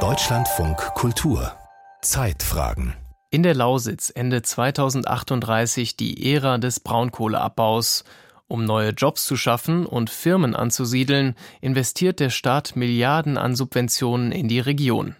Deutschlandfunk 0.00 0.76
Kultur 0.94 1.54
Zeitfragen 2.02 2.92
in 3.30 3.42
der 3.42 3.54
Lausitz 3.54 4.12
endet 4.14 4.46
2038 4.46 5.96
die 5.96 6.30
Ära 6.34 6.58
des 6.58 6.80
Braunkohleabbaus. 6.80 8.04
Um 8.48 8.66
neue 8.66 8.90
Jobs 8.90 9.24
zu 9.24 9.38
schaffen 9.38 9.86
und 9.86 10.10
Firmen 10.10 10.54
anzusiedeln, 10.54 11.36
investiert 11.62 12.20
der 12.20 12.28
Staat 12.28 12.76
Milliarden 12.76 13.38
an 13.38 13.56
Subventionen 13.56 14.30
in 14.30 14.46
die 14.48 14.60
Region. 14.60 15.16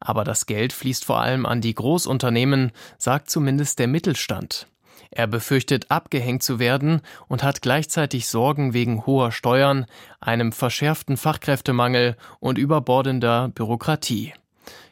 Aber 0.00 0.24
das 0.24 0.46
Geld 0.46 0.72
fließt 0.72 1.04
vor 1.04 1.20
allem 1.20 1.46
an 1.46 1.60
die 1.60 1.76
Großunternehmen, 1.76 2.72
sagt 2.98 3.30
zumindest 3.30 3.78
der 3.78 3.86
Mittelstand. 3.86 4.66
Er 5.10 5.26
befürchtet, 5.26 5.90
abgehängt 5.90 6.42
zu 6.42 6.58
werden 6.58 7.00
und 7.28 7.42
hat 7.42 7.62
gleichzeitig 7.62 8.28
Sorgen 8.28 8.74
wegen 8.74 9.06
hoher 9.06 9.32
Steuern, 9.32 9.86
einem 10.20 10.52
verschärften 10.52 11.16
Fachkräftemangel 11.16 12.16
und 12.40 12.58
überbordender 12.58 13.48
Bürokratie. 13.48 14.34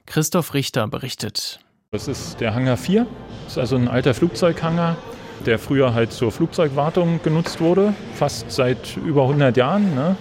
Christoph 0.06 0.54
Richter 0.54 0.86
berichtet. 0.86 1.60
Das 1.90 2.08
ist 2.08 2.40
der 2.40 2.54
Hangar 2.54 2.76
4. 2.76 3.06
Das 3.44 3.52
ist 3.52 3.58
also 3.58 3.76
ein 3.76 3.88
alter 3.88 4.14
Flugzeughangar, 4.14 4.96
der 5.46 5.58
früher 5.58 5.94
halt 5.94 6.12
zur 6.12 6.32
Flugzeugwartung 6.32 7.20
genutzt 7.22 7.60
wurde, 7.60 7.94
fast 8.14 8.50
seit 8.50 8.96
über 8.96 9.22
100 9.22 9.56
Jahren. 9.56 9.94
Ne? 9.94 10.16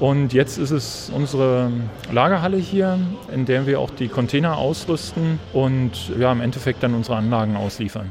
Und 0.00 0.32
jetzt 0.32 0.58
ist 0.58 0.70
es 0.70 1.10
unsere 1.12 1.72
Lagerhalle 2.12 2.56
hier, 2.56 2.98
in 3.32 3.46
der 3.46 3.66
wir 3.66 3.80
auch 3.80 3.90
die 3.90 4.08
Container 4.08 4.56
ausrüsten 4.56 5.40
und 5.52 6.12
ja, 6.18 6.30
im 6.30 6.40
Endeffekt 6.40 6.82
dann 6.82 6.94
unsere 6.94 7.16
Anlagen 7.16 7.56
ausliefern. 7.56 8.10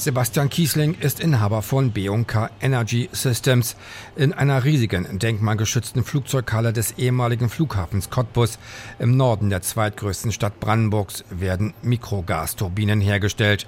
Sebastian 0.00 0.48
Kiesling 0.48 0.96
ist 0.98 1.20
Inhaber 1.20 1.60
von 1.60 1.90
B&K 1.90 2.48
Energy 2.62 3.10
Systems. 3.12 3.76
In 4.16 4.32
einer 4.32 4.64
riesigen, 4.64 5.18
denkmalgeschützten 5.18 6.04
Flugzeughalle 6.04 6.72
des 6.72 6.92
ehemaligen 6.92 7.50
Flughafens 7.50 8.08
Cottbus 8.08 8.58
im 8.98 9.18
Norden 9.18 9.50
der 9.50 9.60
zweitgrößten 9.60 10.32
Stadt 10.32 10.58
Brandenburgs 10.58 11.22
werden 11.28 11.74
Mikrogasturbinen 11.82 13.02
hergestellt. 13.02 13.66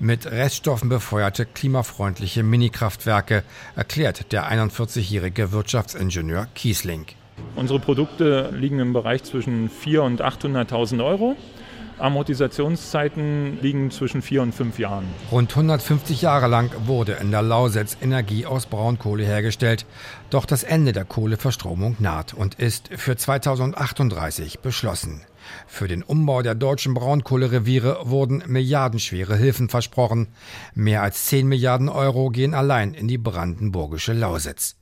Mit 0.00 0.24
Reststoffen 0.24 0.88
befeuerte 0.88 1.44
klimafreundliche 1.44 2.42
Minikraftwerke, 2.42 3.42
erklärt 3.76 4.32
der 4.32 4.50
41-jährige 4.50 5.52
Wirtschaftsingenieur 5.52 6.48
Kiesling. 6.54 7.04
Unsere 7.56 7.78
Produkte 7.78 8.48
liegen 8.54 8.78
im 8.78 8.94
Bereich 8.94 9.22
zwischen 9.24 9.68
400.000 9.68 10.00
und 10.00 10.22
800.000 10.22 11.04
Euro. 11.04 11.36
Amortisationszeiten 11.98 13.58
liegen 13.60 13.90
zwischen 13.90 14.22
vier 14.22 14.42
und 14.42 14.54
fünf 14.54 14.78
Jahren. 14.78 15.04
Rund 15.30 15.50
150 15.50 16.22
Jahre 16.22 16.46
lang 16.46 16.70
wurde 16.86 17.12
in 17.12 17.30
der 17.30 17.42
Lausitz 17.42 17.96
Energie 18.00 18.46
aus 18.46 18.66
Braunkohle 18.66 19.24
hergestellt. 19.24 19.86
Doch 20.30 20.46
das 20.46 20.64
Ende 20.64 20.92
der 20.92 21.04
Kohleverstromung 21.04 21.96
naht 21.98 22.34
und 22.34 22.56
ist 22.56 22.88
für 22.96 23.16
2038 23.16 24.60
beschlossen. 24.60 25.22
Für 25.66 25.88
den 25.88 26.02
Umbau 26.02 26.42
der 26.42 26.54
deutschen 26.54 26.94
Braunkohlereviere 26.94 28.02
wurden 28.04 28.42
milliardenschwere 28.46 29.36
Hilfen 29.36 29.68
versprochen. 29.68 30.28
Mehr 30.74 31.02
als 31.02 31.24
10 31.24 31.46
Milliarden 31.46 31.88
Euro 31.88 32.30
gehen 32.30 32.54
allein 32.54 32.94
in 32.94 33.08
die 33.08 33.18
brandenburgische 33.18 34.12
Lausitz. 34.12 34.76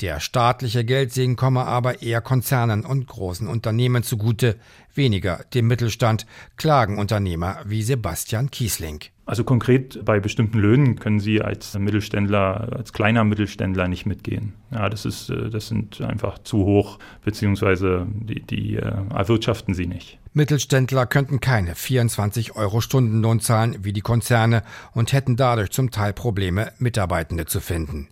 Der 0.00 0.20
staatliche 0.20 0.84
Geldsegen 0.84 1.36
komme 1.36 1.64
aber 1.64 2.02
eher 2.02 2.20
Konzernen 2.20 2.84
und 2.84 3.06
großen 3.06 3.48
Unternehmen 3.48 4.02
zugute, 4.02 4.56
weniger 4.94 5.44
dem 5.54 5.66
Mittelstand, 5.66 6.26
klagen 6.56 6.98
Unternehmer 6.98 7.60
wie 7.64 7.82
Sebastian 7.82 8.50
Kiesling. 8.50 9.00
Also 9.26 9.42
konkret 9.42 10.04
bei 10.04 10.20
bestimmten 10.20 10.60
Löhnen 10.60 11.00
können 11.00 11.18
Sie 11.18 11.42
als 11.42 11.76
Mittelständler, 11.76 12.68
als 12.76 12.92
kleiner 12.92 13.24
Mittelständler 13.24 13.88
nicht 13.88 14.06
mitgehen. 14.06 14.54
Ja, 14.70 14.88
das 14.88 15.04
ist, 15.04 15.30
äh, 15.30 15.50
das 15.50 15.66
sind 15.66 16.00
einfach 16.00 16.38
zu 16.38 16.58
hoch, 16.58 17.00
beziehungsweise 17.24 18.06
die, 18.08 18.40
die 18.40 18.76
äh, 18.76 18.92
erwirtschaften 19.12 19.74
sie 19.74 19.86
nicht. 19.86 20.20
Mittelständler 20.32 21.06
könnten 21.06 21.40
keine 21.40 21.74
24 21.74 22.54
Euro 22.54 22.80
Stundenlohn 22.80 23.40
zahlen 23.40 23.78
wie 23.82 23.92
die 23.92 24.00
Konzerne 24.00 24.62
und 24.92 25.12
hätten 25.12 25.34
dadurch 25.36 25.70
zum 25.70 25.90
Teil 25.90 26.12
Probleme, 26.12 26.72
Mitarbeitende 26.78 27.46
zu 27.46 27.58
finden. 27.60 28.08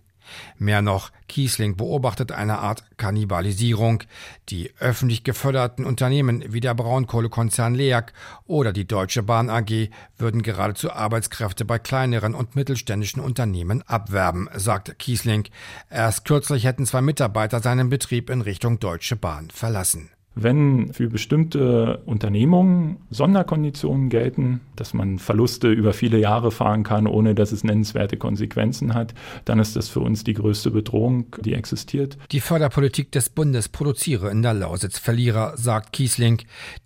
Mehr 0.57 0.81
noch, 0.81 1.11
Kiesling 1.27 1.75
beobachtet 1.75 2.31
eine 2.31 2.59
Art 2.59 2.83
Kannibalisierung. 2.97 4.03
Die 4.49 4.71
öffentlich 4.79 5.23
geförderten 5.23 5.85
Unternehmen 5.85 6.43
wie 6.47 6.59
der 6.59 6.73
Braunkohlekonzern 6.73 7.75
LEAG 7.75 8.13
oder 8.45 8.73
die 8.73 8.87
Deutsche 8.87 9.23
Bahn 9.23 9.49
AG 9.49 9.89
würden 10.17 10.41
geradezu 10.41 10.91
Arbeitskräfte 10.91 11.65
bei 11.65 11.79
kleineren 11.79 12.35
und 12.35 12.55
mittelständischen 12.55 13.21
Unternehmen 13.21 13.81
abwerben, 13.83 14.49
sagt 14.55 14.97
Kiesling. 14.99 15.47
Erst 15.89 16.25
kürzlich 16.25 16.65
hätten 16.65 16.85
zwei 16.85 17.01
Mitarbeiter 17.01 17.59
seinen 17.59 17.89
Betrieb 17.89 18.29
in 18.29 18.41
Richtung 18.41 18.79
Deutsche 18.79 19.15
Bahn 19.15 19.49
verlassen. 19.49 20.09
Wenn 20.35 20.91
für 20.93 21.07
bestimmte 21.07 22.01
Unternehmungen 22.05 22.97
Sonderkonditionen 23.09 24.09
gelten, 24.09 24.59
dass 24.75 24.93
man 24.93 25.17
Verluste 25.17 25.71
über 25.71 25.93
viele 25.93 26.19
Jahre 26.19 26.51
fahren 26.51 26.83
kann, 26.83 27.07
ohne 27.07 27.35
dass 27.35 27.53
es 27.53 27.63
nennenswerte 27.63 28.17
Konsequenzen 28.17 28.93
hat, 28.93 29.13
dann 29.45 29.59
ist 29.59 29.77
das 29.77 29.87
für 29.87 30.01
uns 30.01 30.25
die 30.25 30.33
größte 30.33 30.71
Bedrohung, 30.71 31.27
die 31.39 31.53
existiert. 31.53 32.17
Die 32.31 32.41
Förderpolitik 32.41 33.13
des 33.13 33.29
Bundes 33.29 33.69
produziere 33.69 34.29
in 34.29 34.41
der 34.41 34.53
Lausitz 34.53 34.99
Verlierer, 34.99 35.55
sagt 35.55 35.93
Kiesling. 35.93 36.41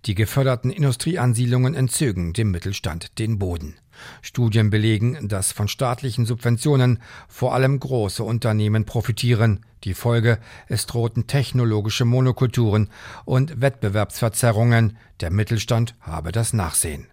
Die 0.06 0.14
geförderten 0.14 0.70
Industrieansiedlungen 0.70 1.74
entzögen 1.74 2.32
dem 2.32 2.52
Mittelstand 2.52 3.18
den 3.18 3.40
Boden. 3.40 3.74
Studien 4.22 4.70
belegen, 4.70 5.28
dass 5.28 5.52
von 5.52 5.68
staatlichen 5.68 6.24
Subventionen 6.24 7.00
vor 7.28 7.54
allem 7.54 7.78
große 7.78 8.22
Unternehmen 8.22 8.84
profitieren. 8.84 9.66
Die 9.84 9.94
Folge, 9.94 10.38
es 10.68 10.86
drohten 10.86 11.26
technologische 11.26 12.04
Monokulturen 12.04 12.90
und 13.24 13.60
Wettbewerbsverzerrungen. 13.60 14.98
Der 15.20 15.30
Mittelstand 15.30 15.94
habe 16.00 16.32
das 16.32 16.52
Nachsehen. 16.52 17.06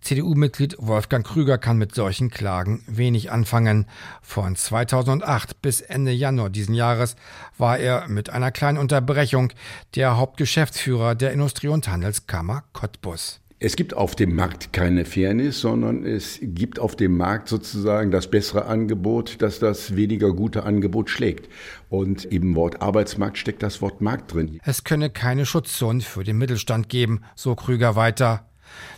CDU-Mitglied 0.00 0.76
Wolfgang 0.78 1.24
Krüger 1.24 1.58
kann 1.58 1.78
mit 1.78 1.94
solchen 1.94 2.30
Klagen 2.30 2.82
wenig 2.88 3.30
anfangen. 3.30 3.86
Von 4.20 4.56
2008 4.56 5.62
bis 5.62 5.80
Ende 5.80 6.10
Januar 6.10 6.50
diesen 6.50 6.74
Jahres 6.74 7.14
war 7.56 7.78
er 7.78 8.08
mit 8.08 8.30
einer 8.30 8.50
kleinen 8.50 8.78
Unterbrechung 8.78 9.52
der 9.94 10.16
Hauptgeschäftsführer 10.16 11.14
der 11.14 11.32
Industrie- 11.32 11.68
und 11.68 11.86
Handelskammer 11.86 12.64
Cottbus. 12.72 13.41
Es 13.64 13.76
gibt 13.76 13.94
auf 13.94 14.16
dem 14.16 14.34
Markt 14.34 14.72
keine 14.72 15.04
Fairness, 15.04 15.60
sondern 15.60 16.04
es 16.04 16.40
gibt 16.42 16.80
auf 16.80 16.96
dem 16.96 17.16
Markt 17.16 17.48
sozusagen 17.48 18.10
das 18.10 18.28
bessere 18.28 18.66
Angebot, 18.66 19.36
das 19.38 19.60
das 19.60 19.94
weniger 19.94 20.32
gute 20.32 20.64
Angebot 20.64 21.08
schlägt. 21.08 21.48
Und 21.88 22.24
im 22.24 22.56
Wort 22.56 22.82
Arbeitsmarkt 22.82 23.38
steckt 23.38 23.62
das 23.62 23.80
Wort 23.80 24.00
Markt 24.00 24.34
drin. 24.34 24.58
Es 24.64 24.82
könne 24.82 25.10
keine 25.10 25.46
Schutzzonen 25.46 26.00
für 26.00 26.24
den 26.24 26.38
Mittelstand 26.38 26.88
geben, 26.88 27.20
so 27.36 27.54
Krüger 27.54 27.94
weiter. 27.94 28.48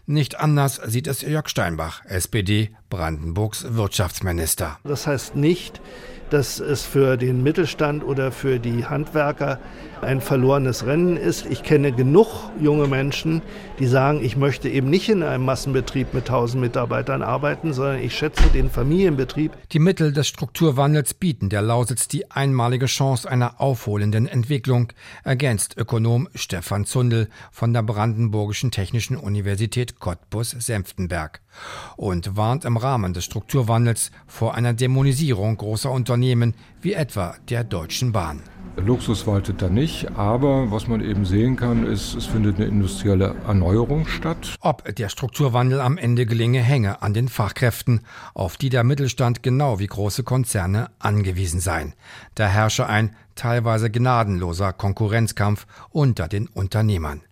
Nicht 0.06 0.40
anders 0.40 0.80
sieht 0.86 1.08
es 1.08 1.20
Jörg 1.20 1.50
Steinbach, 1.50 2.02
SPD, 2.06 2.70
Brandenburgs 2.88 3.66
Wirtschaftsminister. 3.74 4.78
Das 4.84 5.06
heißt 5.06 5.36
nicht, 5.36 5.82
dass 6.30 6.60
es 6.60 6.82
für 6.84 7.16
den 7.16 7.42
Mittelstand 7.42 8.04
oder 8.04 8.32
für 8.32 8.58
die 8.58 8.84
Handwerker 8.86 9.58
ein 10.02 10.20
verlorenes 10.20 10.86
Rennen 10.86 11.16
ist. 11.16 11.46
Ich 11.46 11.62
kenne 11.62 11.92
genug 11.92 12.50
junge 12.60 12.86
Menschen, 12.86 13.42
die 13.78 13.86
sagen, 13.86 14.22
ich 14.22 14.36
möchte 14.36 14.68
eben 14.68 14.90
nicht 14.90 15.08
in 15.08 15.22
einem 15.22 15.44
Massenbetrieb 15.44 16.14
mit 16.14 16.24
1000 16.24 16.60
Mitarbeitern 16.60 17.22
arbeiten, 17.22 17.72
sondern 17.72 18.00
ich 18.00 18.16
schätze 18.16 18.44
den 18.52 18.70
Familienbetrieb. 18.70 19.52
Die 19.72 19.78
Mittel 19.78 20.12
des 20.12 20.28
Strukturwandels 20.28 21.14
bieten 21.14 21.48
der 21.48 21.62
Lausitz 21.62 22.08
die 22.08 22.30
einmalige 22.30 22.86
Chance 22.86 23.28
einer 23.28 23.60
aufholenden 23.60 24.26
Entwicklung, 24.26 24.92
ergänzt 25.24 25.76
Ökonom 25.76 26.28
Stefan 26.34 26.84
Zundel 26.84 27.28
von 27.50 27.72
der 27.72 27.82
Brandenburgischen 27.82 28.70
Technischen 28.70 29.16
Universität 29.16 29.98
Cottbus-Senftenberg 30.00 31.43
und 31.96 32.36
warnt 32.36 32.64
im 32.64 32.76
Rahmen 32.76 33.14
des 33.14 33.24
Strukturwandels 33.24 34.10
vor 34.26 34.54
einer 34.54 34.72
Dämonisierung 34.72 35.56
großer 35.56 35.90
Unternehmen 35.90 36.54
wie 36.80 36.94
etwa 36.94 37.36
der 37.48 37.64
Deutschen 37.64 38.12
Bahn. 38.12 38.42
Luxus 38.76 39.26
waltet 39.26 39.62
da 39.62 39.68
nicht, 39.68 40.10
aber 40.16 40.72
was 40.72 40.88
man 40.88 41.00
eben 41.00 41.24
sehen 41.24 41.54
kann, 41.56 41.86
ist, 41.86 42.14
es 42.14 42.26
findet 42.26 42.56
eine 42.56 42.66
industrielle 42.66 43.36
Erneuerung 43.46 44.06
statt. 44.06 44.56
Ob 44.60 44.92
der 44.96 45.08
Strukturwandel 45.08 45.80
am 45.80 45.96
Ende 45.96 46.26
gelinge, 46.26 46.60
hänge 46.60 47.00
an 47.00 47.14
den 47.14 47.28
Fachkräften, 47.28 48.00
auf 48.34 48.56
die 48.56 48.70
der 48.70 48.82
Mittelstand 48.82 49.44
genau 49.44 49.78
wie 49.78 49.86
große 49.86 50.24
Konzerne 50.24 50.90
angewiesen 50.98 51.60
seien. 51.60 51.94
Da 52.34 52.48
herrsche 52.48 52.88
ein 52.88 53.14
teilweise 53.36 53.90
gnadenloser 53.90 54.72
Konkurrenzkampf 54.72 55.66
unter 55.90 56.26
den 56.26 56.48
Unternehmern. 56.48 57.22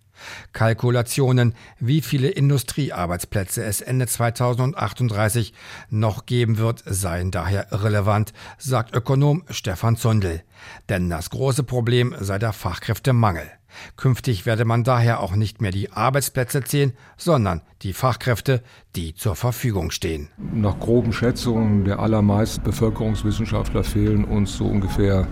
Kalkulationen, 0.52 1.54
wie 1.78 2.00
viele 2.00 2.28
Industriearbeitsplätze 2.28 3.64
es 3.64 3.80
Ende 3.80 4.06
2038 4.06 5.52
noch 5.90 6.26
geben 6.26 6.58
wird, 6.58 6.82
seien 6.86 7.30
daher 7.30 7.72
irrelevant, 7.72 8.32
sagt 8.58 8.94
Ökonom 8.94 9.44
Stefan 9.50 9.96
Zundel. 9.96 10.42
Denn 10.88 11.10
das 11.10 11.30
große 11.30 11.62
Problem 11.62 12.14
sei 12.19 12.38
der 12.38 12.52
Fachkräftemangel. 12.52 13.50
Künftig 13.96 14.46
werde 14.46 14.64
man 14.64 14.84
daher 14.84 15.20
auch 15.20 15.34
nicht 15.34 15.60
mehr 15.60 15.70
die 15.70 15.92
Arbeitsplätze 15.92 16.62
zählen, 16.62 16.92
sondern 17.16 17.62
die 17.82 17.92
Fachkräfte, 17.92 18.62
die 18.94 19.14
zur 19.14 19.34
Verfügung 19.34 19.90
stehen. 19.90 20.28
Nach 20.38 20.78
groben 20.78 21.12
Schätzungen 21.12 21.84
der 21.84 21.98
allermeisten 21.98 22.62
Bevölkerungswissenschaftler 22.62 23.84
fehlen 23.84 24.24
uns 24.24 24.56
so 24.56 24.66
ungefähr 24.66 25.26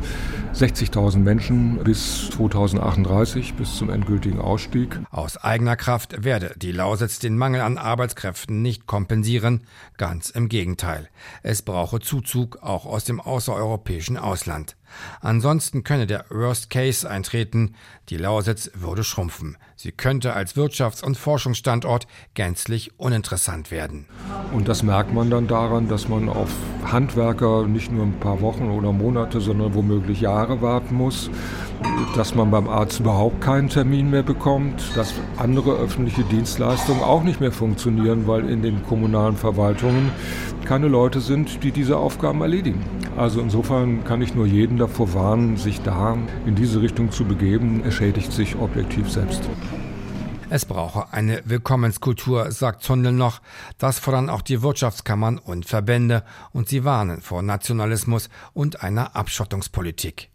60.000 0.54 1.18
Menschen 1.18 1.82
bis 1.84 2.30
2038, 2.30 3.54
bis 3.54 3.76
zum 3.76 3.90
endgültigen 3.90 4.40
Ausstieg. 4.40 4.98
Aus 5.10 5.36
eigener 5.36 5.76
Kraft 5.76 6.24
werde 6.24 6.54
die 6.56 6.72
Lausitz 6.72 7.18
den 7.18 7.38
Mangel 7.38 7.60
an 7.60 7.78
Arbeitskräften 7.78 8.62
nicht 8.62 8.86
kompensieren, 8.86 9.66
ganz 9.96 10.30
im 10.30 10.48
Gegenteil. 10.48 11.08
Es 11.42 11.62
brauche 11.62 12.00
Zuzug 12.00 12.58
auch 12.62 12.86
aus 12.86 13.04
dem 13.04 13.20
außereuropäischen 13.20 14.16
Ausland. 14.16 14.76
Ansonsten 15.20 15.84
könne 15.84 16.06
der 16.06 16.24
Worst 16.30 16.70
Case 16.70 17.08
eintreten, 17.08 17.74
die 18.08 18.16
Lausitz 18.16 18.70
würde 18.74 19.04
schrumpfen. 19.04 19.56
Sie 19.76 19.92
könnte 19.92 20.34
als 20.34 20.56
Wirtschafts- 20.56 21.02
und 21.02 21.16
Forschungsstandort 21.16 22.06
gänzlich 22.34 22.98
uninteressant 22.98 23.70
werden. 23.70 24.06
Und 24.52 24.68
das 24.68 24.82
merkt 24.82 25.14
man 25.14 25.30
dann 25.30 25.46
daran, 25.46 25.88
dass 25.88 26.08
man 26.08 26.28
auf 26.28 26.50
Handwerker 26.84 27.66
nicht 27.66 27.90
nur 27.90 28.04
ein 28.04 28.20
paar 28.20 28.40
Wochen 28.40 28.70
oder 28.70 28.92
Monate, 28.92 29.40
sondern 29.40 29.74
womöglich 29.74 30.20
Jahre 30.20 30.60
warten 30.60 30.94
muss, 30.94 31.30
dass 32.14 32.34
man 32.34 32.50
beim 32.50 32.68
Arzt 32.68 33.00
überhaupt 33.00 33.40
keinen 33.40 33.68
Termin 33.68 34.10
mehr 34.10 34.22
bekommt, 34.22 34.82
dass 34.96 35.14
andere 35.36 35.76
öffentliche 35.76 36.24
Dienstleistungen 36.24 37.02
auch 37.02 37.22
nicht 37.22 37.40
mehr 37.40 37.52
funktionieren, 37.52 38.26
weil 38.26 38.48
in 38.50 38.62
den 38.62 38.82
kommunalen 38.84 39.36
Verwaltungen 39.36 40.10
keine 40.64 40.88
Leute 40.88 41.20
sind, 41.20 41.62
die 41.62 41.72
diese 41.72 41.96
Aufgaben 41.96 42.42
erledigen. 42.42 42.84
Also 43.20 43.42
insofern 43.42 44.02
kann 44.02 44.22
ich 44.22 44.34
nur 44.34 44.46
jeden 44.46 44.78
davor 44.78 45.12
warnen, 45.12 45.58
sich 45.58 45.82
da 45.82 46.16
in 46.46 46.54
diese 46.54 46.80
Richtung 46.80 47.10
zu 47.10 47.26
begeben. 47.26 47.82
Er 47.84 47.90
schädigt 47.90 48.32
sich 48.32 48.56
objektiv 48.56 49.10
selbst. 49.10 49.42
Es 50.48 50.64
brauche 50.64 51.12
eine 51.12 51.42
Willkommenskultur, 51.44 52.50
sagt 52.50 52.82
Zundel 52.82 53.12
noch. 53.12 53.42
Das 53.76 53.98
fordern 53.98 54.30
auch 54.30 54.40
die 54.40 54.62
Wirtschaftskammern 54.62 55.36
und 55.36 55.66
Verbände 55.66 56.24
und 56.52 56.70
sie 56.70 56.82
warnen 56.82 57.20
vor 57.20 57.42
Nationalismus 57.42 58.30
und 58.54 58.82
einer 58.82 59.14
Abschottungspolitik. 59.14 60.29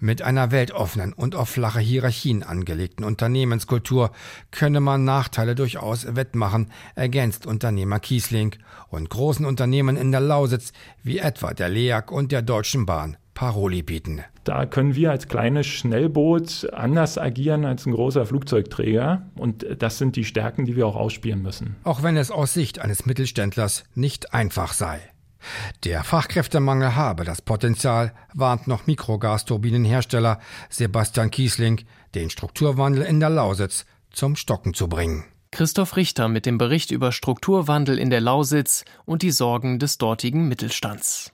Mit 0.00 0.22
einer 0.22 0.50
weltoffenen 0.50 1.12
und 1.12 1.34
auf 1.34 1.48
flache 1.48 1.80
Hierarchien 1.80 2.42
angelegten 2.42 3.04
Unternehmenskultur 3.04 4.10
könne 4.50 4.80
man 4.80 5.04
Nachteile 5.04 5.54
durchaus 5.54 6.16
wettmachen, 6.16 6.70
ergänzt 6.94 7.46
Unternehmer 7.46 8.00
Kiesling 8.00 8.56
und 8.88 9.10
großen 9.10 9.46
Unternehmen 9.46 9.96
in 9.96 10.12
der 10.12 10.20
Lausitz 10.20 10.72
wie 11.02 11.18
etwa 11.18 11.54
der 11.54 11.68
LEAG 11.68 12.10
und 12.10 12.32
der 12.32 12.42
Deutschen 12.42 12.86
Bahn 12.86 13.16
Paroli 13.36 13.82
bieten. 13.82 14.24
Da 14.42 14.64
können 14.64 14.96
wir 14.96 15.10
als 15.10 15.28
kleines 15.28 15.66
Schnellboot 15.66 16.68
anders 16.72 17.18
agieren 17.18 17.64
als 17.64 17.84
ein 17.86 17.92
großer 17.92 18.26
Flugzeugträger. 18.26 19.26
Und 19.36 19.66
das 19.78 19.98
sind 19.98 20.16
die 20.16 20.24
Stärken, 20.24 20.64
die 20.64 20.74
wir 20.74 20.86
auch 20.86 20.96
ausspielen 20.96 21.42
müssen. 21.42 21.76
Auch 21.84 22.02
wenn 22.02 22.16
es 22.16 22.30
aus 22.30 22.54
Sicht 22.54 22.80
eines 22.80 23.06
Mittelständlers 23.06 23.84
nicht 23.94 24.32
einfach 24.32 24.72
sei. 24.72 25.00
Der 25.84 26.04
Fachkräftemangel 26.04 26.94
habe 26.96 27.24
das 27.24 27.42
Potenzial, 27.42 28.12
warnt 28.34 28.66
noch 28.66 28.86
Mikrogasturbinenhersteller 28.86 30.40
Sebastian 30.70 31.30
Kiesling, 31.30 31.84
den 32.14 32.30
Strukturwandel 32.30 33.02
in 33.02 33.20
der 33.20 33.30
Lausitz 33.30 33.86
zum 34.10 34.36
Stocken 34.36 34.74
zu 34.74 34.88
bringen. 34.88 35.24
Christoph 35.50 35.96
Richter 35.96 36.28
mit 36.28 36.44
dem 36.44 36.58
Bericht 36.58 36.90
über 36.90 37.12
Strukturwandel 37.12 37.98
in 37.98 38.10
der 38.10 38.20
Lausitz 38.20 38.84
und 39.04 39.22
die 39.22 39.30
Sorgen 39.30 39.78
des 39.78 39.96
dortigen 39.98 40.48
Mittelstands. 40.48 41.32